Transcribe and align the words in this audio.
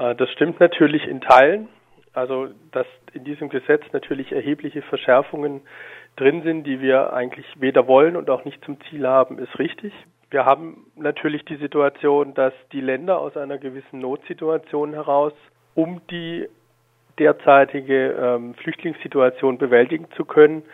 Äh, 0.00 0.14
das 0.16 0.30
stimmt 0.32 0.58
natürlich 0.58 1.06
in 1.06 1.20
Teilen. 1.20 1.68
Also, 2.12 2.48
dass 2.72 2.86
in 3.12 3.22
diesem 3.22 3.50
Gesetz 3.50 3.84
natürlich 3.92 4.32
erhebliche 4.32 4.82
Verschärfungen 4.82 5.60
drin 6.16 6.42
sind, 6.42 6.64
die 6.64 6.80
wir 6.80 7.12
eigentlich 7.12 7.46
weder 7.60 7.86
wollen 7.86 8.16
und 8.16 8.28
auch 8.30 8.44
nicht 8.44 8.64
zum 8.64 8.78
Ziel 8.88 9.06
haben, 9.06 9.38
ist 9.38 9.56
richtig. 9.60 9.92
Wir 10.30 10.44
haben 10.44 10.86
natürlich 10.96 11.44
die 11.44 11.56
Situation, 11.56 12.34
dass 12.34 12.52
die 12.72 12.80
Länder 12.80 13.18
aus 13.18 13.36
einer 13.36 13.58
gewissen 13.58 14.00
Notsituation 14.00 14.92
heraus, 14.92 15.32
um 15.74 16.00
die 16.10 16.48
derzeitige 17.18 18.12
ähm, 18.12 18.54
Flüchtlingssituation 18.54 19.58
bewältigen 19.58 20.08
zu 20.16 20.24
können, 20.24 20.64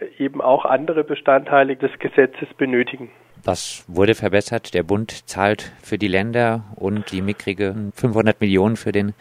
äh, 0.00 0.24
eben 0.24 0.40
auch 0.40 0.64
andere 0.64 1.04
Bestandteile 1.04 1.76
des 1.76 1.96
Gesetzes 2.00 2.48
benötigen. 2.54 3.10
Was 3.44 3.84
wurde 3.88 4.14
verbessert? 4.14 4.72
Der 4.72 4.84
Bund 4.84 5.28
zahlt 5.28 5.72
für 5.82 5.98
die 5.98 6.08
Länder 6.08 6.62
und 6.76 7.10
die 7.10 7.22
mickrige 7.22 7.74
500 7.94 8.40
Millionen 8.40 8.76
für 8.76 8.92
den 8.92 9.14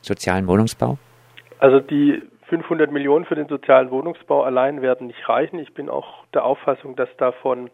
sozialen 0.00 0.46
Wohnungsbau? 0.46 0.96
Also 1.58 1.80
die 1.80 2.22
500 2.48 2.90
Millionen 2.90 3.24
für 3.24 3.34
den 3.34 3.48
sozialen 3.48 3.90
Wohnungsbau 3.90 4.44
allein 4.44 4.80
werden 4.80 5.08
nicht 5.08 5.28
reichen. 5.28 5.58
Ich 5.58 5.74
bin 5.74 5.90
auch 5.90 6.24
der 6.32 6.44
Auffassung, 6.44 6.96
dass 6.96 7.08
davon 7.18 7.70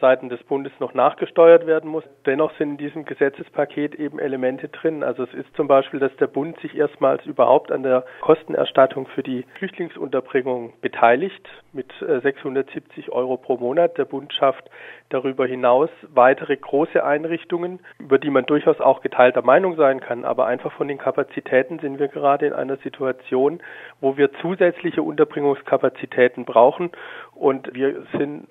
Seiten 0.00 0.28
des 0.28 0.42
Bundes 0.44 0.72
noch 0.78 0.94
nachgesteuert 0.94 1.66
werden 1.66 1.90
muss. 1.90 2.04
Dennoch 2.24 2.52
sind 2.56 2.72
in 2.72 2.76
diesem 2.76 3.04
Gesetzespaket 3.04 3.96
eben 3.96 4.18
Elemente 4.18 4.68
drin. 4.68 5.02
Also 5.02 5.24
es 5.24 5.34
ist 5.34 5.54
zum 5.56 5.66
Beispiel, 5.66 5.98
dass 5.98 6.14
der 6.16 6.28
Bund 6.28 6.58
sich 6.60 6.76
erstmals 6.76 7.24
überhaupt 7.26 7.72
an 7.72 7.82
der 7.82 8.04
Kostenerstattung 8.20 9.06
für 9.08 9.22
die 9.22 9.44
Flüchtlingsunterbringung 9.58 10.74
beteiligt 10.80 11.48
mit 11.72 11.92
670 11.98 13.08
äh, 13.08 13.10
Euro 13.10 13.36
pro 13.36 13.56
Monat. 13.56 13.98
Der 13.98 14.04
Bund 14.04 14.32
schafft 14.32 14.70
darüber 15.08 15.46
hinaus 15.46 15.90
weitere 16.14 16.56
große 16.56 17.04
Einrichtungen, 17.04 17.80
über 17.98 18.18
die 18.18 18.30
man 18.30 18.46
durchaus 18.46 18.80
auch 18.80 19.00
geteilter 19.00 19.42
Meinung 19.42 19.76
sein 19.76 20.00
kann. 20.00 20.24
Aber 20.24 20.46
einfach 20.46 20.72
von 20.72 20.86
den 20.86 20.98
Kapazitäten 20.98 21.80
sind 21.80 21.98
wir 21.98 22.08
gerade 22.08 22.46
in 22.46 22.52
einer 22.52 22.76
Situation, 22.76 23.60
wo 24.00 24.16
wir 24.16 24.32
zusätzliche 24.34 25.02
Unterbringungskapazitäten 25.02 26.44
brauchen. 26.44 26.90
Und 27.34 27.74
wir 27.74 28.04
sind 28.16 28.46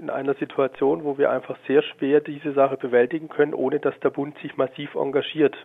in 0.00 0.10
einer 0.10 0.34
Situation, 0.34 1.04
wo 1.04 1.18
wir 1.18 1.30
einfach 1.30 1.56
sehr 1.66 1.82
schwer 1.82 2.20
diese 2.20 2.52
Sache 2.52 2.76
bewältigen 2.76 3.28
können, 3.28 3.54
ohne 3.54 3.80
dass 3.80 3.98
der 4.00 4.10
Bund 4.10 4.36
sich 4.38 4.56
massiv 4.56 4.94
engagiert. 4.94 5.56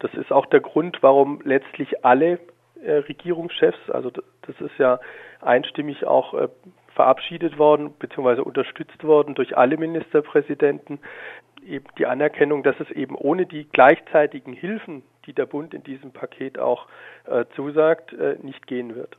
Das 0.00 0.12
ist 0.14 0.30
auch 0.30 0.46
der 0.46 0.60
Grund, 0.60 0.98
warum 1.02 1.40
letztlich 1.42 2.04
alle 2.04 2.38
äh, 2.82 2.92
Regierungschefs, 2.92 3.90
also 3.90 4.10
das 4.10 4.60
ist 4.60 4.78
ja 4.78 5.00
einstimmig 5.40 6.06
auch 6.06 6.34
äh, 6.34 6.48
verabschiedet 6.94 7.58
worden 7.58 7.92
bzw. 7.98 8.40
unterstützt 8.40 9.02
worden 9.04 9.34
durch 9.34 9.56
alle 9.56 9.76
Ministerpräsidenten, 9.76 11.00
eben 11.64 11.86
die 11.96 12.06
Anerkennung, 12.06 12.62
dass 12.62 12.78
es 12.80 12.90
eben 12.90 13.16
ohne 13.16 13.46
die 13.46 13.68
gleichzeitigen 13.68 14.52
Hilfen, 14.52 15.02
die 15.26 15.32
der 15.32 15.46
Bund 15.46 15.74
in 15.74 15.82
diesem 15.82 16.12
Paket 16.12 16.58
auch 16.58 16.86
äh, 17.26 17.44
zusagt, 17.54 18.14
nicht 18.42 18.66
gehen 18.66 18.94
wird. 18.94 19.16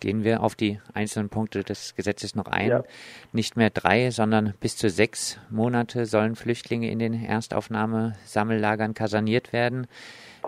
Gehen 0.00 0.24
wir 0.24 0.42
auf 0.42 0.54
die 0.54 0.78
einzelnen 0.92 1.28
Punkte 1.28 1.64
des 1.64 1.94
Gesetzes 1.94 2.34
noch 2.34 2.46
ein. 2.46 2.68
Ja. 2.68 2.84
Nicht 3.32 3.56
mehr 3.56 3.70
drei, 3.70 4.10
sondern 4.10 4.54
bis 4.60 4.76
zu 4.76 4.90
sechs 4.90 5.38
Monate 5.50 6.06
sollen 6.06 6.36
Flüchtlinge 6.36 6.90
in 6.90 6.98
den 6.98 7.24
Erstaufnahmesammellagern 7.24 8.94
kaserniert 8.94 9.52
werden. 9.52 9.86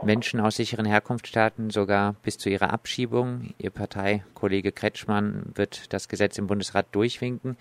Menschen 0.02 0.40
aus 0.40 0.56
sicheren 0.56 0.86
Herkunftsstaaten 0.86 1.70
sogar 1.70 2.14
bis 2.22 2.38
zu 2.38 2.50
ihrer 2.50 2.72
Abschiebung. 2.72 3.54
Ihr 3.58 3.70
Parteikollege 3.70 4.72
Kretschmann 4.72 5.44
wird 5.54 5.92
das 5.92 6.08
Gesetz 6.08 6.38
im 6.38 6.46
Bundesrat 6.46 6.86
durchwinken. 6.92 7.56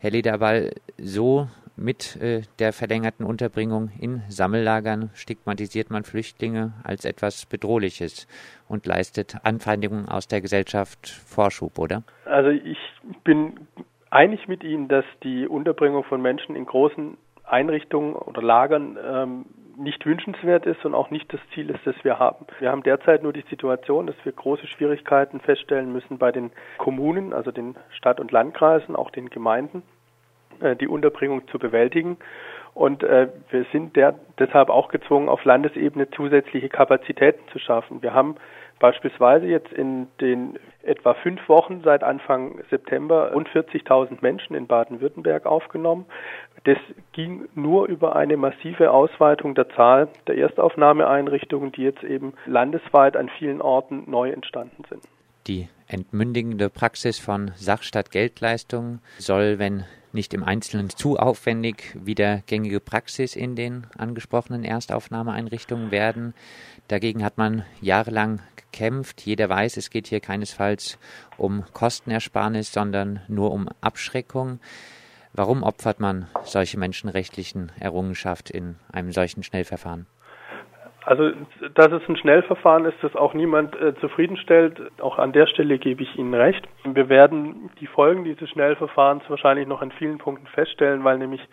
Herr 0.00 0.10
Lederball, 0.10 0.72
so 0.98 1.48
mit 1.76 2.16
äh, 2.16 2.42
der 2.58 2.72
verlängerten 2.72 3.24
Unterbringung 3.24 3.90
in 3.98 4.22
Sammellagern 4.28 5.10
stigmatisiert 5.14 5.90
man 5.90 6.04
Flüchtlinge 6.04 6.72
als 6.84 7.04
etwas 7.04 7.46
Bedrohliches 7.46 8.26
und 8.68 8.86
leistet 8.86 9.36
Anfeindungen 9.42 10.08
aus 10.08 10.28
der 10.28 10.40
Gesellschaft 10.40 11.08
Vorschub, 11.08 11.78
oder? 11.78 12.02
Also 12.24 12.50
ich 12.50 12.78
bin 13.24 13.66
einig 14.10 14.48
mit 14.48 14.62
Ihnen, 14.62 14.88
dass 14.88 15.04
die 15.22 15.48
Unterbringung 15.48 16.04
von 16.04 16.22
Menschen 16.22 16.54
in 16.56 16.66
großen 16.66 17.16
Einrichtungen 17.44 18.14
oder 18.14 18.42
Lagern 18.42 18.96
ähm, 19.04 19.44
nicht 19.76 20.06
wünschenswert 20.06 20.66
ist 20.66 20.84
und 20.84 20.94
auch 20.94 21.10
nicht 21.10 21.32
das 21.32 21.40
Ziel 21.52 21.70
ist, 21.70 21.80
das 21.84 21.96
wir 22.02 22.18
haben. 22.18 22.46
Wir 22.60 22.70
haben 22.70 22.82
derzeit 22.82 23.22
nur 23.22 23.32
die 23.32 23.44
Situation, 23.50 24.06
dass 24.06 24.16
wir 24.22 24.32
große 24.32 24.66
Schwierigkeiten 24.66 25.40
feststellen 25.40 25.92
müssen 25.92 26.18
bei 26.18 26.32
den 26.32 26.52
Kommunen, 26.78 27.32
also 27.32 27.50
den 27.50 27.74
Stadt- 27.90 28.20
und 28.20 28.30
Landkreisen, 28.30 28.94
auch 28.94 29.10
den 29.10 29.30
Gemeinden, 29.30 29.82
die 30.80 30.88
Unterbringung 30.88 31.46
zu 31.48 31.58
bewältigen. 31.58 32.18
Und 32.74 33.04
äh, 33.04 33.28
wir 33.50 33.66
sind 33.72 33.94
der, 33.94 34.16
deshalb 34.38 34.68
auch 34.68 34.88
gezwungen, 34.88 35.28
auf 35.28 35.44
Landesebene 35.44 36.10
zusätzliche 36.10 36.68
Kapazitäten 36.68 37.40
zu 37.52 37.60
schaffen. 37.60 38.02
Wir 38.02 38.12
haben 38.14 38.34
beispielsweise 38.80 39.46
jetzt 39.46 39.72
in 39.72 40.08
den 40.20 40.58
etwa 40.82 41.14
fünf 41.14 41.48
Wochen 41.48 41.82
seit 41.84 42.02
Anfang 42.02 42.60
September 42.68 43.32
rund 43.32 43.48
40.000 43.48 44.18
Menschen 44.20 44.56
in 44.56 44.66
Baden-Württemberg 44.66 45.46
aufgenommen. 45.46 46.04
Das 46.64 46.76
ging 47.12 47.48
nur 47.54 47.86
über 47.86 48.16
eine 48.16 48.36
massive 48.36 48.90
Ausweitung 48.90 49.54
der 49.54 49.68
Zahl 49.70 50.08
der 50.26 50.36
Erstaufnahmeeinrichtungen, 50.36 51.72
die 51.72 51.82
jetzt 51.82 52.02
eben 52.02 52.34
landesweit 52.46 53.16
an 53.16 53.30
vielen 53.38 53.62
Orten 53.62 54.10
neu 54.10 54.30
entstanden 54.30 54.82
sind. 54.90 55.02
Die 55.46 55.68
entmündigende 55.86 56.70
Praxis 56.70 57.18
von 57.18 57.52
Sach 57.54 57.82
statt 57.82 58.10
Geldleistung 58.10 59.00
soll, 59.18 59.58
wenn 59.58 59.84
nicht 60.14 60.32
im 60.32 60.44
Einzelnen 60.44 60.90
zu 60.90 61.18
aufwendig, 61.18 61.94
wieder 61.94 62.42
gängige 62.46 62.80
Praxis 62.80 63.36
in 63.36 63.56
den 63.56 63.86
angesprochenen 63.98 64.64
Erstaufnahmeeinrichtungen 64.64 65.90
werden. 65.90 66.34
Dagegen 66.88 67.24
hat 67.24 67.36
man 67.38 67.64
jahrelang 67.80 68.40
gekämpft. 68.56 69.22
Jeder 69.22 69.48
weiß, 69.48 69.76
es 69.76 69.90
geht 69.90 70.06
hier 70.06 70.20
keinesfalls 70.20 70.98
um 71.36 71.64
Kostenersparnis, 71.72 72.72
sondern 72.72 73.20
nur 73.28 73.52
um 73.52 73.68
Abschreckung. 73.80 74.60
Warum 75.32 75.62
opfert 75.62 76.00
man 76.00 76.28
solche 76.44 76.78
menschenrechtlichen 76.78 77.72
Errungenschaften 77.80 78.56
in 78.56 78.76
einem 78.92 79.12
solchen 79.12 79.42
Schnellverfahren? 79.42 80.06
Also, 81.06 81.32
dass 81.74 81.92
es 81.92 82.08
ein 82.08 82.16
Schnellverfahren 82.16 82.86
ist, 82.86 82.96
das 83.02 83.14
auch 83.14 83.34
niemand 83.34 83.78
äh, 83.78 83.94
zufriedenstellt, 83.96 84.80
auch 85.00 85.18
an 85.18 85.32
der 85.32 85.46
Stelle 85.46 85.78
gebe 85.78 86.02
ich 86.02 86.16
Ihnen 86.16 86.32
recht. 86.32 86.66
Wir 86.84 87.08
werden 87.10 87.70
die 87.80 87.86
Folgen 87.86 88.24
dieses 88.24 88.48
Schnellverfahrens 88.50 89.22
wahrscheinlich 89.28 89.66
noch 89.66 89.82
an 89.82 89.92
vielen 89.92 90.18
Punkten 90.18 90.46
feststellen, 90.46 91.04
weil 91.04 91.18
nämlich 91.18 91.46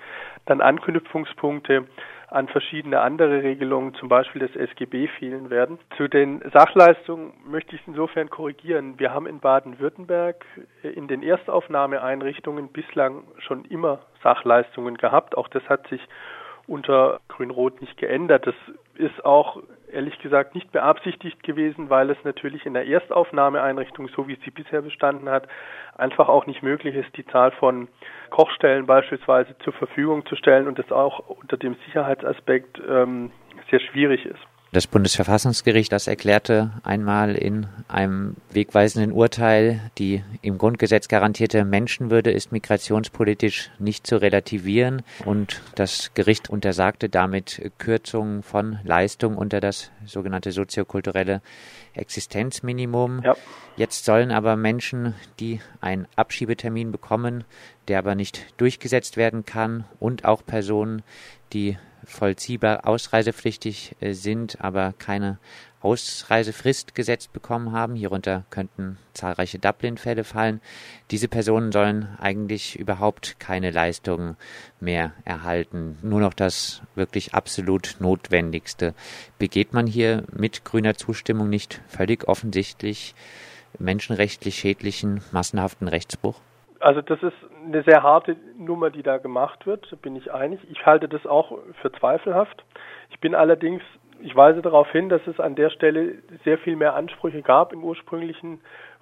dann 0.46 0.62
Anknüpfungspunkte 0.62 1.86
an 2.32 2.48
verschiedene 2.48 3.02
andere 3.02 3.44
Regelungen, 3.44 3.94
zum 3.96 4.08
Beispiel 4.08 4.48
des 4.48 4.56
SGB, 4.56 5.10
fehlen 5.20 5.50
werden. 5.50 5.80
Zu 5.98 6.08
den 6.08 6.42
Sachleistungen 6.54 7.34
möchte 7.46 7.76
ich 7.76 7.82
insofern 7.86 8.30
korrigieren. 8.30 8.98
Wir 9.00 9.14
haben 9.14 9.28
in 9.28 9.42
Baden-Württemberg 9.42 10.46
in 10.82 11.10
den 11.10 11.24
Erstaufnahmeeinrichtungen 11.24 12.70
bislang 12.70 13.24
schon 13.40 13.66
immer 13.66 14.00
Sachleistungen 14.24 14.96
gehabt. 14.96 15.36
Auch 15.36 15.50
das 15.50 15.68
hat 15.68 15.88
sich 15.88 16.02
unter 16.68 17.20
Grün-Rot 17.28 17.82
nicht 17.82 17.98
geändert. 17.98 18.48
Das 18.48 18.56
ist 18.96 19.26
auch 19.26 19.62
ehrlich 19.92 20.18
gesagt 20.20 20.56
nicht 20.56 20.72
beabsichtigt 20.72 21.44
gewesen, 21.44 21.90
weil 21.90 22.10
es 22.10 22.18
natürlich 22.24 22.66
in 22.66 22.74
der 22.74 22.88
Erstaufnahmeeinrichtung, 22.88 24.08
so 24.10 24.28
wie 24.28 24.38
sie 24.44 24.52
bisher 24.52 24.82
bestanden 24.82 25.30
hat, 25.30 25.48
einfach 25.98 26.30
auch 26.30 26.46
nicht 26.46 26.64
möglich 26.64 26.96
ist, 26.96 27.16
die 27.18 27.26
Zahl 27.26 27.52
von 27.52 27.88
Kochstellen 28.30 28.86
beispielsweise 28.86 29.58
zur 29.60 29.74
Verfügung 29.74 30.26
zu 30.26 30.36
stellen 30.36 30.68
und 30.68 30.80
das 30.80 30.92
auch 30.92 31.20
unter 31.20 31.58
dem 31.58 31.76
Sicherheitsaspekt 31.86 32.82
ähm, 32.88 33.32
sehr 33.70 33.80
schwierig 33.80 34.26
ist. 34.26 34.40
Das 34.74 34.88
Bundesverfassungsgericht, 34.88 35.92
das 35.92 36.08
erklärte 36.08 36.72
einmal 36.84 37.36
in 37.36 37.68
einem 37.90 38.38
wegweisenden 38.54 39.12
Urteil, 39.12 39.82
die 39.98 40.24
im 40.42 40.58
Grundgesetz 40.58 41.09
garantierte 41.09 41.66
Menschenwürde 41.66 42.32
ist 42.32 42.54
migrationspolitisch 42.54 43.70
nicht 43.80 44.08
zu 44.08 44.22
relativieren 44.22 45.02
und 45.26 45.62
das 45.76 46.14
Gericht 46.14 46.50
untersagte 46.50 47.09
damit 47.09 47.70
Kürzungen 47.80 48.44
von 48.44 48.80
Leistung 48.86 49.36
unter 49.36 49.59
das 49.59 49.92
sogenannte 50.06 50.54
soziokulturelle 50.54 51.41
Existenzminimum. 51.94 53.23
Ja. 53.26 53.35
Jetzt 53.76 54.06
sollen 54.06 54.32
aber 54.32 54.56
Menschen, 54.56 55.16
die 55.41 55.59
einen 55.82 56.08
Abschiebetermin 56.16 56.94
bekommen, 56.94 57.44
der 57.90 58.00
aber 58.00 58.16
nicht 58.16 58.46
durchgesetzt 58.56 59.18
werden 59.18 59.46
kann 59.46 59.84
und 60.00 60.23
auch 60.23 60.46
Personen, 60.46 61.02
die 61.52 61.78
vollziehbar 62.11 62.87
ausreisepflichtig 62.87 63.96
äh, 63.99 64.13
sind, 64.13 64.61
aber 64.61 64.93
keine 64.97 65.40
Ausreisefrist 65.81 66.93
gesetzt 66.93 67.34
bekommen 67.34 67.72
haben. 67.72 67.96
Hierunter 67.96 68.46
könnten 68.49 68.97
zahlreiche 69.13 69.58
Dublin-Fälle 69.58 70.23
fallen. 70.23 70.61
Diese 71.09 71.28
Personen 71.28 71.72
sollen 71.72 72.08
eigentlich 72.19 72.78
überhaupt 72.78 73.40
keine 73.40 73.72
Leistungen 73.72 74.37
mehr 74.79 75.13
erhalten. 75.25 75.97
Nur 76.03 76.19
noch 76.19 76.34
das 76.34 76.81
wirklich 76.96 77.34
absolut 77.34 77.96
Notwendigste. 77.99 78.93
Begeht 79.40 79.73
man 79.73 79.87
hier 79.87 80.23
mit 80.31 80.63
grüner 80.66 80.96
Zustimmung 80.96 81.49
nicht 81.49 81.81
völlig 81.87 82.28
offensichtlich 82.28 83.16
menschenrechtlich 83.79 84.59
schädlichen, 84.59 85.22
massenhaften 85.31 85.87
Rechtsbruch? 85.87 86.40
Also 86.82 87.02
das 87.02 87.22
ist 87.22 87.36
eine 87.64 87.84
sehr 87.84 88.02
harte 88.02 88.36
Nummer, 88.58 88.90
die 88.90 89.04
da 89.04 89.18
gemacht 89.18 89.66
wird, 89.68 90.02
bin 90.02 90.16
ich 90.16 90.34
einig. 90.34 90.60
Ich 90.72 90.86
halte 90.86 91.08
das 91.08 91.26
auch 91.26 91.58
für 91.82 91.92
zweifelhaft. 91.92 92.64
Ich 93.12 93.20
bin 93.20 93.36
allerdings 93.36 93.84
Ich 94.23 94.35
weise 94.35 94.62
darauf 94.62 94.91
hin, 94.91 95.09
dass 95.09 95.26
es 95.28 95.40
an 95.40 95.56
der 95.56 95.70
Stelle 95.70 96.16
sehr 96.44 96.58
viel 96.59 96.76
mehr 96.76 96.96
Ansprüche 96.96 97.41
gab 97.41 97.73
im 97.73 97.84
ursprünglichen 97.84 98.59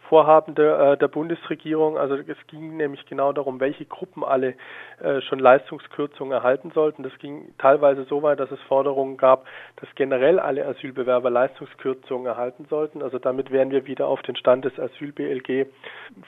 Vorhaben 0.10 0.56
der, 0.56 0.80
äh, 0.80 0.98
der 0.98 1.08
Bundesregierung. 1.08 1.98
Also 1.98 2.16
es 2.16 2.38
ging 2.48 2.78
nämlich 2.78 3.06
genau 3.06 3.32
darum, 3.32 3.60
welche 3.60 3.86
Gruppen 3.86 4.24
alle 4.24 4.56
äh, 5.02 5.22
schon 5.22 5.38
Leistungskürzungen 5.38 6.34
erhalten 6.34 6.72
sollten. 6.72 7.04
Das 7.04 7.16
ging 7.20 7.54
teilweise 7.60 8.06
so 8.06 8.24
weit, 8.24 8.40
dass 8.40 8.50
es 8.50 8.60
Forderungen 8.62 9.18
gab, 9.18 9.46
dass 9.76 9.88
generell 9.94 10.40
alle 10.40 10.66
Asylbewerber 10.66 11.30
Leistungskürzungen 11.30 12.26
erhalten 12.26 12.66
sollten. 12.70 13.04
Also 13.04 13.20
damit 13.20 13.52
wären 13.52 13.70
wir 13.70 13.86
wieder 13.86 14.08
auf 14.08 14.22
den 14.24 14.36
Stand 14.36 14.66
des 14.66 14.80
Asyl-BLG 14.80 15.68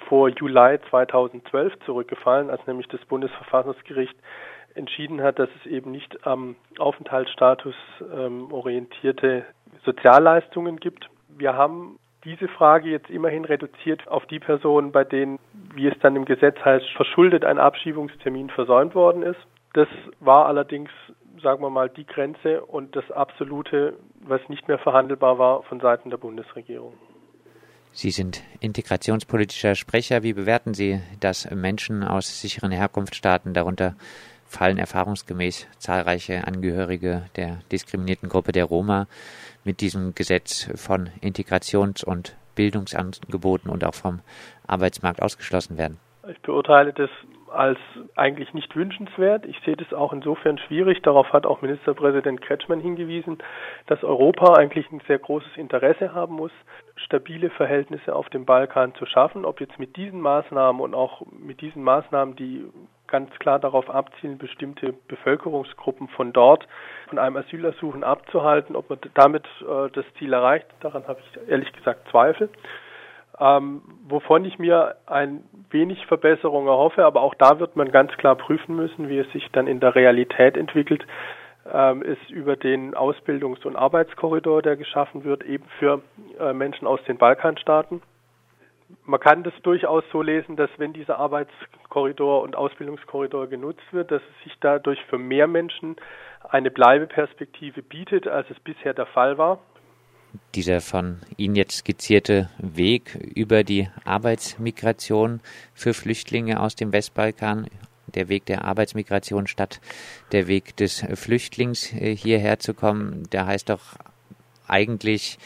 vor 0.08 0.30
Juli 0.30 0.80
2012 0.90 1.80
zurückgefallen, 1.86 2.52
als 2.52 2.66
nämlich 2.68 2.88
das 2.88 3.04
Bundesverfassungsgericht 3.06 4.16
entschieden 4.76 5.22
hat, 5.22 5.40
dass 5.40 5.50
es 5.60 5.72
eben 5.72 5.92
nicht 5.92 6.26
am 6.26 6.56
Aufenthaltsstatus 6.78 7.76
ähm, 8.14 8.52
orientierte 8.52 9.46
Sozialleistungen 9.86 10.78
gibt. 10.78 11.10
Wir 11.30 11.56
haben 11.56 11.98
diese 12.24 12.48
Frage 12.48 12.90
jetzt 12.90 13.10
immerhin 13.10 13.46
reduziert 13.46 14.08
auf 14.08 14.26
die 14.28 14.40
Personen, 14.40 14.92
bei 14.92 15.04
denen, 15.04 15.40
wie 15.74 15.88
es 15.88 15.98
dann 16.02 16.16
im 16.16 16.26
Gesetz 16.26 16.58
heißt, 16.64 16.86
verschuldet 16.96 17.44
ein 17.44 17.58
Abschiebungstermin 17.58 18.50
versäumt 18.50 18.94
worden 18.94 19.24
ist. 19.24 19.40
Das 19.74 19.88
war 20.20 20.46
allerdings, 20.46 20.90
sagen 21.42 21.64
wir 21.64 21.70
mal, 21.70 21.90
die 21.90 22.06
Grenze 22.06 22.62
und 22.62 22.96
das 22.96 23.10
Absolute, 23.12 23.98
was 24.20 24.42
nicht 24.50 24.68
mehr 24.68 24.78
verhandelbar 24.78 25.40
war 25.40 25.64
von 25.64 25.80
Seiten 25.80 26.10
der 26.10 26.18
Bundesregierung. 26.18 26.94
Sie 27.94 28.12
sind 28.12 28.44
integrationspolitischer 28.62 29.76
Sprecher. 29.76 30.24
Wie 30.24 30.34
bewerten 30.34 30.74
Sie, 30.74 31.02
dass 31.20 31.50
Menschen 31.52 32.04
aus 32.04 32.40
sicheren 32.40 32.72
Herkunftsstaaten, 32.72 33.54
darunter 33.54 33.96
fallen 34.52 34.78
erfahrungsgemäß 34.78 35.68
zahlreiche 35.78 36.46
Angehörige 36.46 37.24
der 37.38 37.60
diskriminierten 37.72 38.28
Gruppe 38.28 38.52
der 38.52 38.66
Roma, 38.66 39.08
mit 39.64 39.80
diesem 39.82 40.14
Gesetz 40.14 40.70
von 40.76 41.10
Integrations- 41.22 42.04
und 42.04 42.36
Bildungsangeboten 42.56 43.72
und 43.72 43.86
auch 43.86 43.96
vom 43.96 44.20
Arbeitsmarkt 44.68 45.22
ausgeschlossen 45.22 45.78
werden? 45.78 46.00
Ich 46.30 46.42
beurteile 46.42 46.94
das 46.94 47.10
als 47.52 47.80
eigentlich 48.16 48.54
nicht 48.54 48.76
wünschenswert. 48.76 49.46
Ich 49.46 49.60
sehe 49.66 49.76
das 49.76 49.94
auch 49.94 50.14
insofern 50.14 50.58
schwierig. 50.58 51.02
Darauf 51.02 51.32
hat 51.34 51.46
auch 51.46 51.62
Ministerpräsident 51.62 52.42
Kretschmann 52.42 52.80
hingewiesen, 52.80 53.40
dass 53.88 54.04
Europa 54.04 54.54
eigentlich 54.54 54.90
ein 54.92 55.02
sehr 55.08 55.20
großes 55.20 55.58
Interesse 55.58 56.14
haben 56.14 56.36
muss, 56.36 56.52
stabile 56.96 57.50
Verhältnisse 57.50 58.16
auf 58.16 58.30
dem 58.30 58.46
Balkan 58.46 58.96
zu 58.96 59.06
schaffen. 59.06 59.46
Ob 59.46 59.60
jetzt 59.60 59.80
mit 59.80 59.98
diesen 59.98 60.22
Maßnahmen 60.22 60.82
und 60.82 60.94
auch 60.94 61.24
mit 61.32 61.62
diesen 61.62 61.84
Maßnahmen, 61.84 62.36
die 62.36 62.66
ganz 63.12 63.30
klar 63.38 63.60
darauf 63.60 63.90
abzielen, 63.90 64.40
bestimmte 64.40 64.94
Bevölkerungsgruppen 65.08 66.08
von 66.08 66.34
dort 66.34 66.68
von 67.10 67.20
einem 67.20 67.38
Asylersuchen 67.38 68.04
abzuhalten. 68.04 68.76
Ob 68.76 68.90
man 68.90 69.00
damit 69.14 69.46
äh, 69.62 69.90
das 69.94 70.06
Ziel 70.18 70.34
erreicht, 70.34 70.66
daran 70.80 71.08
habe 71.08 71.20
ich 71.20 71.50
ehrlich 71.50 71.72
gesagt 71.74 72.08
Zweifel. 72.10 72.50
Ähm, 73.40 73.82
wovon 74.08 74.46
ich 74.46 74.60
mir 74.60 74.96
ein 75.06 75.44
wenig 75.70 76.06
Verbesserung 76.08 76.68
erhoffe, 76.68 77.06
aber 77.06 77.22
auch 77.22 77.36
da 77.36 77.60
wird 77.60 77.76
man 77.76 77.92
ganz 77.92 78.12
klar 78.18 78.36
prüfen 78.36 78.76
müssen, 78.76 79.10
wie 79.10 79.20
es 79.20 79.32
sich 79.32 79.50
dann 79.52 79.68
in 79.68 79.80
der 79.80 79.96
Realität 79.96 80.58
entwickelt, 80.58 81.06
ähm, 81.72 82.02
ist 82.02 82.30
über 82.30 82.56
den 82.56 82.94
Ausbildungs- 82.94 83.66
und 83.66 83.76
Arbeitskorridor, 83.76 84.62
der 84.62 84.76
geschaffen 84.78 85.24
wird, 85.24 85.44
eben 85.44 85.66
für 85.80 86.02
äh, 86.40 86.54
Menschen 86.54 86.88
aus 86.88 87.04
den 87.08 87.18
Balkanstaaten 87.18 88.02
man 89.06 89.20
kann 89.20 89.44
das 89.44 89.54
durchaus 89.64 90.04
so 90.12 90.22
lesen, 90.22 90.56
dass 90.56 90.70
wenn 90.78 90.94
dieser 90.94 91.18
Arbeitskorridor 91.18 92.42
und 92.42 92.56
Ausbildungskorridor 92.56 93.48
genutzt 93.48 93.84
wird, 93.92 94.12
dass 94.12 94.22
es 94.22 94.44
sich 94.44 94.54
dadurch 94.60 95.00
für 95.10 95.18
mehr 95.18 95.48
Menschen 95.48 95.96
eine 96.50 96.72
Bleibeperspektive 96.72 97.82
bietet, 97.82 98.28
als 98.28 98.50
es 98.50 98.60
bisher 98.60 98.94
der 98.94 99.06
Fall 99.06 99.38
war. 99.38 99.60
Dieser 100.56 100.80
von 100.80 101.20
Ihnen 101.36 101.56
jetzt 101.56 101.80
skizzierte 101.80 102.50
Weg 102.58 103.16
über 103.36 103.64
die 103.64 103.90
Arbeitsmigration 104.06 105.42
für 105.74 105.94
Flüchtlinge 105.94 106.62
aus 106.62 106.76
dem 106.76 106.94
Westbalkan, 106.94 107.68
der 108.16 108.30
Weg 108.30 108.46
der 108.46 108.64
Arbeitsmigration 108.64 109.48
statt 109.48 109.82
der 110.32 110.48
Weg 110.48 110.76
des 110.78 111.06
Flüchtlings 111.16 111.94
äh, 111.94 112.16
hierher 112.16 112.60
zu 112.60 112.74
kommen, 112.74 113.30
der 113.32 113.46
heißt 113.46 113.70
doch 113.70 113.82
eigentlich 114.68 115.38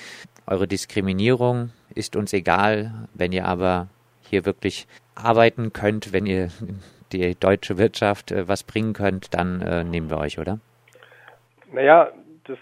eure 0.47 0.67
Diskriminierung 0.67 1.71
ist 1.93 2.15
uns 2.15 2.33
egal, 2.33 2.91
wenn 3.13 3.31
ihr 3.31 3.45
aber 3.45 3.87
hier 4.21 4.45
wirklich 4.45 4.87
arbeiten 5.15 5.73
könnt, 5.73 6.13
wenn 6.13 6.25
ihr 6.25 6.49
die 7.11 7.35
deutsche 7.35 7.77
Wirtschaft 7.77 8.31
äh, 8.31 8.47
was 8.47 8.63
bringen 8.63 8.93
könnt, 8.93 9.33
dann 9.33 9.61
äh, 9.61 9.83
nehmen 9.83 10.09
wir 10.09 10.17
euch, 10.17 10.39
oder? 10.39 10.59
Naja, 11.71 12.09
das 12.45 12.57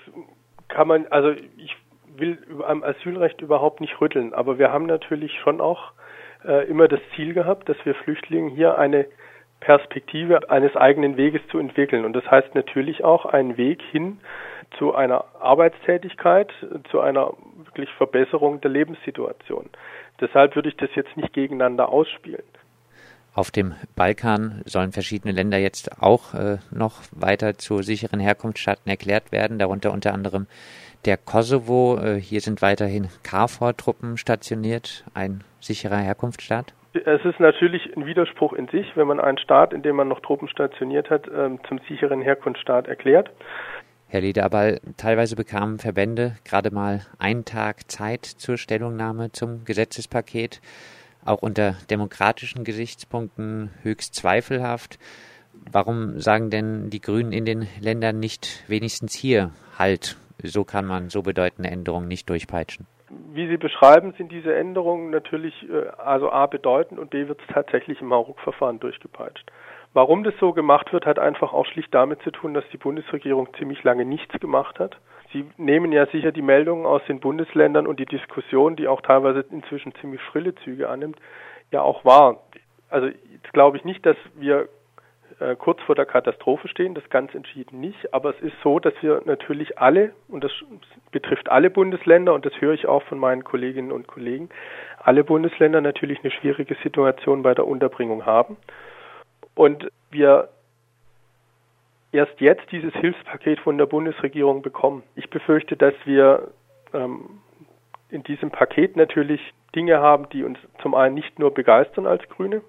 kann 0.68 0.88
man, 0.88 1.08
also 1.08 1.32
ich 1.32 1.76
will 2.16 2.38
am 2.68 2.84
Asylrecht 2.84 3.42
überhaupt 3.42 3.82
nicht 3.82 4.00
rütteln, 4.00 4.34
aber 4.34 4.60
wir 4.60 4.72
haben 4.72 4.86
natürlich 4.86 5.32
schon 5.40 5.62
auch 5.62 5.92
äh, 6.46 6.68
immer 6.68 6.88
das 6.88 7.00
Ziel 7.16 7.34
gehabt, 7.34 7.70
dass 7.70 7.78
wir 7.84 7.96
Flüchtlingen 7.96 8.50
hier 8.50 8.78
eine 8.78 9.08
Perspektive 9.60 10.50
eines 10.50 10.76
eigenen 10.76 11.16
Weges 11.16 11.42
zu 11.50 11.58
entwickeln. 11.58 12.06
Und 12.06 12.14
das 12.14 12.30
heißt 12.30 12.54
natürlich 12.54 13.04
auch 13.04 13.26
einen 13.26 13.58
Weg 13.58 13.82
hin 13.92 14.20
zu 14.78 14.94
einer 14.94 15.26
Arbeitstätigkeit, 15.40 16.52
zu 16.92 17.00
einer 17.00 17.34
wirklich 17.74 17.90
Verbesserung 17.98 18.62
der 18.62 18.70
Lebenssituation. 18.70 19.70
Deshalb 20.22 20.56
würde 20.56 20.70
ich 20.70 20.78
das 20.78 20.90
jetzt 20.96 21.18
nicht 21.18 21.34
gegeneinander 21.34 21.90
ausspielen. 21.90 22.44
Auf 23.34 23.50
dem 23.50 23.74
Balkan 23.96 24.62
sollen 24.66 24.92
verschiedene 24.92 25.34
Länder 25.34 25.58
jetzt 25.58 26.04
auch 26.04 26.36
äh, 26.36 26.58
noch 26.70 27.02
weiter 27.12 27.56
zu 27.56 27.82
sicheren 27.82 28.20
Herkunftsstaaten 28.20 28.88
erklärt 28.88 29.32
werden, 29.32 29.58
darunter 29.58 29.92
unter 29.92 30.14
anderem 30.14 30.46
der 31.06 31.18
Kosovo. 31.18 31.98
Äh, 31.98 32.20
hier 32.20 32.42
sind 32.42 32.62
weiterhin 32.62 33.08
KFOR-Truppen 33.24 34.18
stationiert, 34.18 35.04
ein 35.16 35.44
sicherer 35.60 35.98
Herkunftsstaat. 35.98 36.76
Es 36.94 37.26
ist 37.26 37.40
natürlich 37.40 37.98
ein 37.98 38.06
Widerspruch 38.06 38.54
in 38.54 38.68
sich, 38.68 38.96
wenn 38.96 39.08
man 39.08 39.20
einen 39.20 39.40
Staat, 39.40 39.74
in 39.74 39.82
dem 39.82 39.96
man 39.96 40.08
noch 40.08 40.20
Truppen 40.20 40.48
stationiert 40.48 41.10
hat, 41.10 41.28
ähm, 41.28 41.60
zum 41.68 41.80
sicheren 41.90 42.22
Herkunftsstaat 42.22 42.88
erklärt. 42.88 43.32
Herr 44.14 44.22
Lederball, 44.22 44.80
teilweise 44.96 45.36
bekamen 45.36 45.80
Verbände 45.80 46.36
gerade 46.46 46.70
mal 46.70 47.02
einen 47.18 47.46
Tag 47.46 47.90
Zeit 47.90 48.26
zur 48.26 48.58
Stellungnahme 48.58 49.32
zum 49.32 49.66
Gesetzespaket, 49.66 50.62
auch 51.26 51.42
unter 51.42 51.78
demokratischen 51.90 52.64
Gesichtspunkten 52.64 53.72
höchst 53.82 54.14
zweifelhaft. 54.14 55.00
Warum 55.72 56.20
sagen 56.20 56.52
denn 56.52 56.92
die 56.92 57.02
Grünen 57.02 57.32
in 57.32 57.46
den 57.46 57.68
Ländern 57.82 58.20
nicht 58.20 58.64
wenigstens 58.68 59.16
hier 59.16 59.50
Halt? 59.80 60.16
So 60.44 60.64
kann 60.64 60.86
man 60.86 61.10
so 61.10 61.24
bedeutende 61.24 61.72
Änderungen 61.72 62.08
nicht 62.08 62.30
durchpeitschen. 62.30 62.86
Wie 63.32 63.48
Sie 63.48 63.58
beschreiben, 63.58 64.14
sind 64.16 64.32
diese 64.32 64.54
Änderungen 64.54 65.10
natürlich 65.10 65.56
äh, 65.68 65.88
also 65.98 66.32
A 66.32 66.46
bedeutend 66.46 67.00
und 67.00 67.10
B 67.10 67.28
wird 67.28 67.42
es 67.42 67.52
tatsächlich 67.52 68.00
im 68.00 68.14
Hauruck-Verfahren 68.14 68.80
durchgepeitscht. 68.80 69.52
Warum 69.94 70.24
das 70.24 70.34
so 70.40 70.54
gemacht 70.54 70.92
wird, 70.92 71.06
hat 71.06 71.20
einfach 71.20 71.54
auch 71.54 71.68
schlicht 71.68 71.94
damit 71.94 72.22
zu 72.24 72.32
tun, 72.32 72.56
dass 72.56 72.68
die 72.70 72.78
Bundesregierung 72.78 73.54
ziemlich 73.60 73.84
lange 73.84 74.06
nichts 74.06 74.40
gemacht 74.40 74.80
hat. 74.80 74.98
Sie 75.32 75.46
nehmen 75.58 75.92
ja 75.92 76.08
sicher 76.08 76.32
die 76.32 76.42
Meldungen 76.42 76.86
aus 76.86 77.02
den 77.08 77.20
Bundesländern 77.20 77.86
und 77.86 78.00
die 78.00 78.06
Diskussion, 78.06 78.76
die 78.76 78.88
auch 78.88 79.02
teilweise 79.02 79.46
inzwischen 79.52 79.94
ziemlich 79.96 80.22
schrille 80.22 80.56
Züge 80.56 80.90
annimmt, 80.90 81.20
ja 81.72 81.82
auch 81.82 82.04
wahr. 82.06 82.42
Also 82.90 83.08
jetzt 83.08 83.54
glaube 83.54 83.78
ich 83.78 83.86
nicht, 83.86 84.04
dass 84.06 84.18
wir 84.36 84.68
äh, 85.40 85.56
kurz 85.56 85.80
vor 85.84 85.94
der 85.94 86.06
Katastrophe 86.06 86.68
stehen, 86.68 86.96
das 86.96 87.08
ganz 87.10 87.36
entschieden 87.36 87.80
nicht. 87.80 88.14
Aber 88.16 88.32
es 88.32 88.42
ist 88.42 88.56
so, 88.64 88.80
dass 88.80 88.94
wir 89.02 89.22
natürlich 89.26 89.78
alle, 89.78 90.14
und 90.28 90.44
das 90.44 90.52
betrifft 91.12 91.50
alle 91.50 91.70
Bundesländer, 91.70 92.34
und 92.34 92.48
das 92.48 92.54
höre 92.60 92.74
ich 92.74 92.88
auch 92.88 93.04
von 93.04 93.20
meinen 93.20 93.44
Kolleginnen 93.44 93.92
und 93.92 94.08
Kollegen, 94.08 94.50
alle 94.98 95.24
Bundesländer 95.24 95.82
natürlich 95.82 96.20
eine 96.24 96.32
schwierige 96.32 96.76
Situation 96.82 97.44
bei 97.44 97.54
der 97.54 97.68
Unterbringung 97.68 98.26
haben 98.26 98.58
und 99.56 99.92
wir 100.12 100.50
erst 102.12 102.40
jetzt 102.40 102.72
dieses 102.72 102.94
Hilfspaket 102.94 103.60
von 103.60 103.78
der 103.78 103.88
Bundesregierung 103.88 104.62
bekommen. 104.62 105.04
Ich 105.16 105.30
befürchte, 105.30 105.76
dass 105.76 105.96
wir 106.06 106.52
ähm, 106.94 107.42
in 108.10 108.24
diesem 108.24 108.52
Paket 108.52 108.96
natürlich 108.96 109.42
Dinge 109.76 110.00
haben, 110.00 110.30
die 110.30 110.44
uns 110.44 110.60
zum 110.82 110.94
einen 110.94 111.16
nicht 111.16 111.40
nur 111.40 111.54
begeistern 111.54 112.06
als 112.06 112.22
Grüne, 112.30 112.62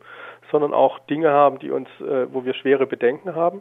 sondern 0.51 0.73
auch 0.73 0.99
Dinge 1.01 1.31
haben, 1.31 1.59
die 1.59 1.71
uns, 1.71 1.89
äh, 2.01 2.33
wo 2.33 2.45
wir 2.45 2.55
schwere 2.55 2.87
Bedenken 2.87 3.35
haben. 3.35 3.61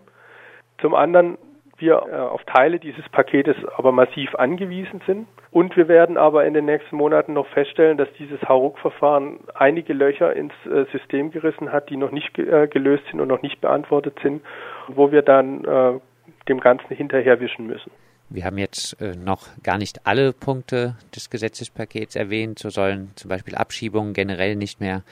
Zum 0.80 0.96
anderen 0.96 1.38
wir 1.78 2.04
äh, 2.10 2.16
auf 2.16 2.44
Teile 2.46 2.80
dieses 2.80 3.08
Paketes 3.10 3.56
aber 3.76 3.92
massiv 3.92 4.36
angewiesen 4.36 5.02
sind. 5.06 5.28
Und 5.52 5.76
wir 5.78 5.88
werden 5.88 6.18
aber 6.18 6.46
in 6.46 6.54
den 6.54 6.66
nächsten 6.66 6.96
Monaten 6.96 7.34
noch 7.34 7.48
feststellen, 7.48 7.98
dass 7.98 8.08
dieses 8.18 8.42
Hauruck-Verfahren 8.42 9.40
einige 9.54 9.94
Löcher 9.94 10.36
ins 10.36 10.54
äh, 10.66 10.86
System 10.92 11.32
gerissen 11.32 11.72
hat, 11.72 11.90
die 11.90 11.98
noch 11.98 12.12
nicht 12.12 12.38
äh, 12.40 12.68
gelöst 12.68 13.04
sind 13.12 13.20
und 13.20 13.28
noch 13.28 13.42
nicht 13.42 13.62
beantwortet 13.62 14.18
sind, 14.22 14.42
wo 14.88 15.12
wir 15.12 15.22
dann 15.22 16.02
dem 16.48 16.60
Ganzen 16.60 16.96
hinterherwischen 16.96 17.68
müssen. 17.68 17.92
Wir 18.30 18.46
haben 18.46 18.58
jetzt 18.58 18.98
noch 19.18 19.48
gar 19.62 19.78
nicht 19.78 20.06
alle 20.06 20.34
Punkte 20.34 20.96
des 21.16 21.30
Gesetzespakets 21.30 22.16
erwähnt. 22.16 22.60
So 22.60 22.70
sollen 22.70 23.12
zum 23.16 23.30
Beispiel 23.30 23.56
Abschiebungen 23.56 24.14
generell 24.14 24.56
nicht 24.56 24.80
mehr 24.80 25.04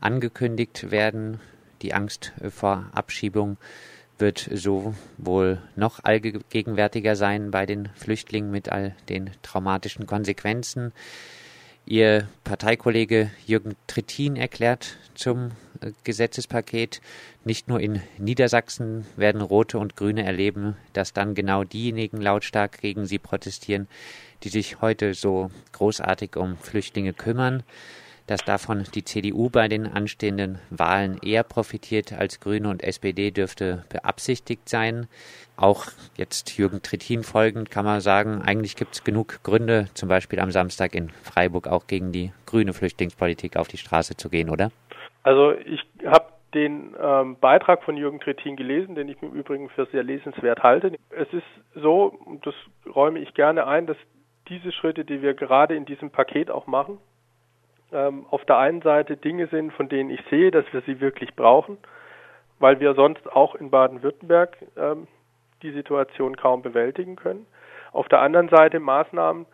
angekündigt 0.00 0.90
werden. 0.90 1.40
Die 1.82 1.94
Angst 1.94 2.32
vor 2.50 2.86
Abschiebung 2.92 3.56
wird 4.20 4.48
so 4.52 4.94
wohl 5.18 5.58
noch 5.76 6.04
allgegenwärtiger 6.04 7.16
sein 7.16 7.50
bei 7.50 7.66
den 7.66 7.88
Flüchtlingen 7.94 8.50
mit 8.50 8.70
all 8.70 8.94
den 9.08 9.30
traumatischen 9.42 10.06
Konsequenzen. 10.06 10.92
Ihr 11.86 12.28
Parteikollege 12.44 13.30
Jürgen 13.46 13.74
Trittin 13.86 14.36
erklärt 14.36 14.96
zum 15.14 15.50
äh, 15.80 15.92
Gesetzespaket, 16.04 17.00
nicht 17.44 17.68
nur 17.68 17.80
in 17.80 18.00
Niedersachsen 18.18 19.06
werden 19.16 19.40
Rote 19.40 19.78
und 19.78 19.96
Grüne 19.96 20.24
erleben, 20.24 20.76
dass 20.92 21.12
dann 21.12 21.34
genau 21.34 21.64
diejenigen 21.64 22.20
lautstark 22.20 22.80
gegen 22.80 23.06
sie 23.06 23.18
protestieren, 23.18 23.88
die 24.42 24.50
sich 24.50 24.80
heute 24.80 25.14
so 25.14 25.50
großartig 25.72 26.36
um 26.36 26.58
Flüchtlinge 26.58 27.12
kümmern, 27.12 27.62
dass 28.30 28.44
davon 28.44 28.84
die 28.94 29.02
CDU 29.02 29.50
bei 29.50 29.66
den 29.66 29.88
anstehenden 29.88 30.60
Wahlen 30.70 31.18
eher 31.20 31.42
profitiert 31.42 32.12
als 32.12 32.38
Grüne 32.38 32.68
und 32.68 32.84
SPD 32.84 33.32
dürfte 33.32 33.84
beabsichtigt 33.88 34.68
sein. 34.68 35.08
Auch 35.56 35.86
jetzt 36.16 36.56
Jürgen 36.56 36.80
Trittin 36.80 37.24
folgend 37.24 37.72
kann 37.72 37.84
man 37.84 38.00
sagen, 38.00 38.40
eigentlich 38.40 38.76
gibt 38.76 38.94
es 38.94 39.02
genug 39.02 39.42
Gründe, 39.42 39.86
zum 39.94 40.08
Beispiel 40.08 40.38
am 40.38 40.52
Samstag 40.52 40.94
in 40.94 41.10
Freiburg 41.10 41.66
auch 41.66 41.88
gegen 41.88 42.12
die 42.12 42.30
grüne 42.46 42.72
Flüchtlingspolitik 42.72 43.56
auf 43.56 43.66
die 43.66 43.78
Straße 43.78 44.16
zu 44.16 44.30
gehen, 44.30 44.48
oder? 44.48 44.70
Also 45.24 45.52
ich 45.52 45.80
habe 46.06 46.26
den 46.54 46.94
ähm, 47.02 47.36
Beitrag 47.40 47.82
von 47.82 47.96
Jürgen 47.96 48.20
Trittin 48.20 48.54
gelesen, 48.54 48.94
den 48.94 49.08
ich 49.08 49.20
im 49.22 49.32
Übrigen 49.32 49.68
für 49.70 49.86
sehr 49.86 50.04
lesenswert 50.04 50.62
halte. 50.62 50.92
Es 51.10 51.32
ist 51.32 51.42
so, 51.74 52.16
und 52.26 52.46
das 52.46 52.54
räume 52.94 53.18
ich 53.18 53.34
gerne 53.34 53.66
ein, 53.66 53.86
dass 53.86 53.96
diese 54.48 54.70
Schritte, 54.70 55.04
die 55.04 55.20
wir 55.20 55.34
gerade 55.34 55.74
in 55.74 55.84
diesem 55.84 56.10
Paket 56.10 56.50
auch 56.50 56.68
machen, 56.68 56.98
ähm, 57.92 58.26
auf 58.30 58.44
der 58.44 58.58
einen 58.58 58.82
Seite 58.82 59.16
Dinge 59.16 59.46
sind, 59.48 59.72
von 59.72 59.88
denen 59.88 60.10
ich 60.10 60.20
sehe, 60.30 60.50
dass 60.50 60.64
wir 60.72 60.82
sie 60.82 61.00
wirklich 61.00 61.34
brauchen, 61.34 61.78
weil 62.58 62.80
wir 62.80 62.94
sonst 62.94 63.30
auch 63.30 63.54
in 63.54 63.70
Baden-Württemberg 63.70 64.56
ähm, 64.76 65.06
die 65.62 65.72
Situation 65.72 66.36
kaum 66.36 66.62
bewältigen 66.62 67.16
können. 67.16 67.46
Auf 67.92 68.08
der 68.08 68.20
anderen 68.20 68.48
Seite 68.48 68.80
Maßnahmen 68.80 69.46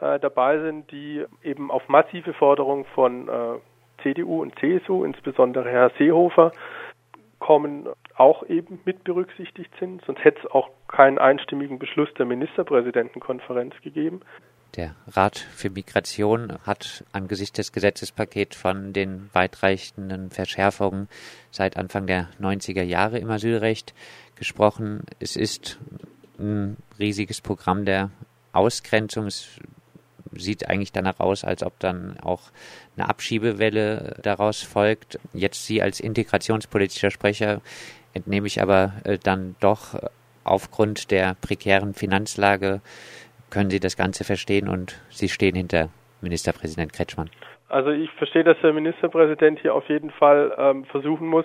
äh, 0.00 0.18
dabei 0.18 0.58
sind, 0.58 0.90
die 0.90 1.24
eben 1.42 1.70
auf 1.70 1.88
massive 1.88 2.32
Forderungen 2.34 2.84
von 2.86 3.28
äh, 3.28 3.58
CDU 4.02 4.42
und 4.42 4.58
CSU, 4.58 5.04
insbesondere 5.04 5.70
Herr 5.70 5.90
Seehofer, 5.98 6.52
kommen, 7.38 7.88
auch 8.16 8.44
eben 8.48 8.80
mit 8.84 9.04
berücksichtigt 9.04 9.72
sind. 9.78 10.04
Sonst 10.04 10.22
hätte 10.24 10.40
es 10.44 10.50
auch 10.50 10.70
keinen 10.88 11.18
einstimmigen 11.18 11.78
Beschluss 11.78 12.12
der 12.14 12.26
Ministerpräsidentenkonferenz 12.26 13.74
gegeben. 13.82 14.20
Der 14.76 14.94
Rat 15.06 15.36
für 15.36 15.68
Migration 15.68 16.58
hat 16.64 17.04
angesichts 17.12 17.56
des 17.56 17.72
Gesetzespakets 17.72 18.56
von 18.56 18.94
den 18.94 19.28
weitreichenden 19.34 20.30
Verschärfungen 20.30 21.08
seit 21.50 21.76
Anfang 21.76 22.06
der 22.06 22.28
90er 22.40 22.82
Jahre 22.82 23.18
im 23.18 23.30
Asylrecht 23.30 23.92
gesprochen. 24.34 25.02
Es 25.20 25.36
ist 25.36 25.78
ein 26.38 26.78
riesiges 26.98 27.42
Programm 27.42 27.84
der 27.84 28.10
Ausgrenzung. 28.52 29.26
Es 29.26 29.48
sieht 30.34 30.70
eigentlich 30.70 30.92
danach 30.92 31.20
aus, 31.20 31.44
als 31.44 31.62
ob 31.62 31.78
dann 31.78 32.18
auch 32.20 32.50
eine 32.96 33.10
Abschiebewelle 33.10 34.16
daraus 34.22 34.62
folgt. 34.62 35.18
Jetzt 35.34 35.66
Sie 35.66 35.82
als 35.82 36.00
integrationspolitischer 36.00 37.10
Sprecher 37.10 37.60
entnehme 38.14 38.46
ich 38.46 38.62
aber 38.62 38.94
äh, 39.04 39.18
dann 39.18 39.54
doch 39.60 40.00
aufgrund 40.44 41.10
der 41.10 41.34
prekären 41.34 41.94
Finanzlage 41.94 42.80
können 43.52 43.70
Sie 43.70 43.80
das 43.80 43.96
Ganze 43.96 44.24
verstehen 44.24 44.68
und 44.68 45.00
Sie 45.10 45.28
stehen 45.28 45.54
hinter 45.54 45.90
Ministerpräsident 46.22 46.92
Kretschmann? 46.92 47.30
Also 47.68 47.90
ich 47.90 48.10
verstehe, 48.12 48.44
dass 48.44 48.56
der 48.62 48.72
Ministerpräsident 48.72 49.60
hier 49.60 49.74
auf 49.74 49.88
jeden 49.88 50.10
Fall 50.10 50.54
ähm, 50.58 50.84
versuchen 50.86 51.26
muss, 51.28 51.44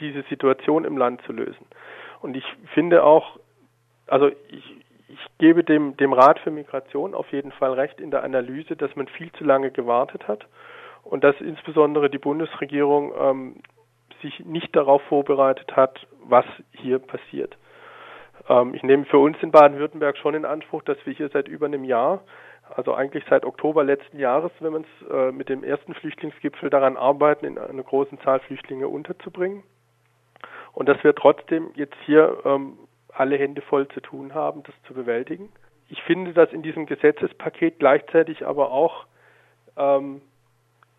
diese 0.00 0.22
Situation 0.30 0.84
im 0.84 0.96
Land 0.96 1.20
zu 1.26 1.32
lösen. 1.32 1.66
Und 2.20 2.36
ich 2.36 2.44
finde 2.74 3.04
auch, 3.04 3.38
also 4.06 4.28
ich, 4.48 4.64
ich 5.08 5.18
gebe 5.38 5.64
dem, 5.64 5.96
dem 5.96 6.12
Rat 6.12 6.38
für 6.40 6.50
Migration 6.50 7.14
auf 7.14 7.30
jeden 7.32 7.52
Fall 7.52 7.72
recht 7.74 8.00
in 8.00 8.10
der 8.10 8.22
Analyse, 8.22 8.76
dass 8.76 8.94
man 8.96 9.08
viel 9.08 9.30
zu 9.32 9.44
lange 9.44 9.70
gewartet 9.70 10.26
hat 10.28 10.46
und 11.02 11.24
dass 11.24 11.40
insbesondere 11.40 12.08
die 12.08 12.18
Bundesregierung 12.18 13.12
ähm, 13.18 13.56
sich 14.22 14.40
nicht 14.40 14.74
darauf 14.74 15.02
vorbereitet 15.02 15.74
hat, 15.74 16.06
was 16.24 16.46
hier 16.70 16.98
passiert. 16.98 17.56
Ähm, 18.48 18.74
ich 18.74 18.82
nehme 18.82 19.04
für 19.04 19.18
uns 19.18 19.36
in 19.42 19.50
Baden-Württemberg 19.50 20.16
schon 20.18 20.34
in 20.34 20.44
Anspruch, 20.44 20.82
dass 20.82 20.98
wir 21.04 21.12
hier 21.12 21.28
seit 21.28 21.48
über 21.48 21.66
einem 21.66 21.84
Jahr, 21.84 22.22
also 22.74 22.94
eigentlich 22.94 23.24
seit 23.28 23.44
Oktober 23.44 23.84
letzten 23.84 24.18
Jahres, 24.18 24.52
wenn 24.60 24.72
man 24.72 24.84
es 24.84 25.08
äh, 25.10 25.32
mit 25.32 25.48
dem 25.48 25.64
ersten 25.64 25.94
Flüchtlingsgipfel 25.94 26.70
daran 26.70 26.96
arbeiten, 26.96 27.46
in 27.46 27.58
eine 27.58 27.82
großen 27.82 28.18
Zahl 28.20 28.40
Flüchtlinge 28.40 28.88
unterzubringen. 28.88 29.62
Und 30.72 30.88
dass 30.88 31.02
wir 31.04 31.14
trotzdem 31.14 31.70
jetzt 31.74 31.96
hier 32.06 32.38
ähm, 32.44 32.78
alle 33.12 33.36
Hände 33.36 33.60
voll 33.62 33.88
zu 33.88 34.00
tun 34.00 34.34
haben, 34.34 34.62
das 34.62 34.74
zu 34.86 34.94
bewältigen. 34.94 35.50
Ich 35.88 36.02
finde, 36.02 36.32
dass 36.32 36.52
in 36.52 36.62
diesem 36.62 36.86
Gesetzespaket 36.86 37.78
gleichzeitig 37.78 38.46
aber 38.46 38.70
auch 38.70 39.06
ähm, 39.76 40.22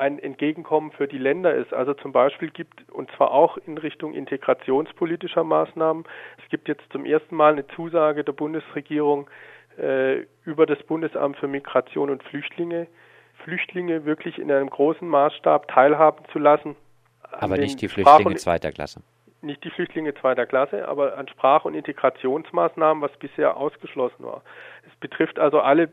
ein 0.03 0.19
Entgegenkommen 0.19 0.91
für 0.91 1.07
die 1.07 1.17
Länder 1.17 1.55
ist. 1.55 1.73
Also 1.73 1.93
zum 1.93 2.11
Beispiel 2.11 2.49
gibt, 2.49 2.89
und 2.91 3.09
zwar 3.11 3.31
auch 3.31 3.57
in 3.57 3.77
Richtung 3.77 4.13
integrationspolitischer 4.13 5.45
Maßnahmen, 5.45 6.03
es 6.43 6.49
gibt 6.49 6.67
jetzt 6.67 6.83
zum 6.91 7.05
ersten 7.05 7.35
Mal 7.35 7.53
eine 7.53 7.65
Zusage 7.67 8.23
der 8.25 8.33
Bundesregierung 8.33 9.29
äh, 9.77 10.25
über 10.43 10.65
das 10.65 10.83
Bundesamt 10.83 11.37
für 11.37 11.47
Migration 11.47 12.09
und 12.09 12.21
Flüchtlinge, 12.23 12.87
Flüchtlinge 13.45 14.03
wirklich 14.03 14.37
in 14.39 14.51
einem 14.51 14.69
großen 14.69 15.07
Maßstab 15.07 15.69
teilhaben 15.69 16.25
zu 16.33 16.39
lassen. 16.39 16.75
Aber 17.31 17.57
nicht 17.57 17.81
die 17.81 17.87
Flüchtlinge 17.87 18.35
zweiter 18.35 18.71
Klasse. 18.71 19.01
Nicht 19.41 19.63
die 19.63 19.69
Flüchtlinge 19.69 20.13
zweiter 20.15 20.45
Klasse, 20.45 20.87
aber 20.87 21.17
an 21.17 21.27
Sprach- 21.29 21.65
und 21.65 21.75
Integrationsmaßnahmen, 21.75 23.01
was 23.01 23.11
bisher 23.17 23.57
ausgeschlossen 23.57 24.23
war. 24.23 24.41
Es 24.87 24.95
betrifft 24.99 25.39
also 25.39 25.59
alle 25.59 25.89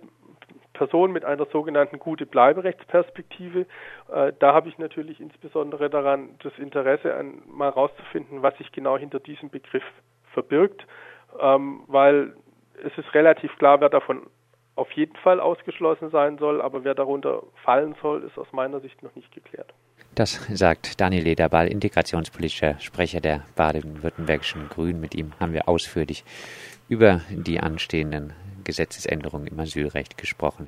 Person 0.80 1.12
mit 1.12 1.26
einer 1.26 1.44
sogenannten 1.44 1.98
gute 1.98 2.24
Bleiberechtsperspektive. 2.24 3.66
Äh, 4.10 4.32
da 4.38 4.54
habe 4.54 4.70
ich 4.70 4.78
natürlich 4.78 5.20
insbesondere 5.20 5.90
daran 5.90 6.30
das 6.42 6.54
Interesse, 6.56 7.14
an, 7.14 7.42
mal 7.46 7.68
herauszufinden, 7.68 8.40
was 8.40 8.56
sich 8.56 8.72
genau 8.72 8.96
hinter 8.96 9.20
diesem 9.20 9.50
Begriff 9.50 9.82
verbirgt, 10.32 10.86
ähm, 11.38 11.82
weil 11.86 12.32
es 12.82 12.96
ist 12.96 13.12
relativ 13.12 13.54
klar, 13.58 13.82
wer 13.82 13.90
davon 13.90 14.22
auf 14.74 14.90
jeden 14.92 15.16
Fall 15.16 15.38
ausgeschlossen 15.38 16.08
sein 16.08 16.38
soll, 16.38 16.62
aber 16.62 16.82
wer 16.82 16.94
darunter 16.94 17.42
fallen 17.62 17.94
soll, 18.00 18.24
ist 18.24 18.38
aus 18.38 18.50
meiner 18.52 18.80
Sicht 18.80 19.02
noch 19.02 19.14
nicht 19.14 19.30
geklärt. 19.32 19.74
Das 20.14 20.40
sagt 20.48 20.98
Daniel 20.98 21.24
Lederball, 21.24 21.68
integrationspolitischer 21.68 22.80
Sprecher 22.80 23.20
der 23.20 23.44
baden-württembergischen 23.54 24.70
Grünen. 24.70 24.98
Mit 24.98 25.14
ihm 25.14 25.34
haben 25.38 25.52
wir 25.52 25.68
ausführlich 25.68 26.24
über 26.88 27.20
die 27.28 27.60
anstehenden 27.60 28.32
Gesetzesänderungen 28.64 29.46
im 29.46 29.58
Asylrecht 29.60 30.16
gesprochen. 30.16 30.58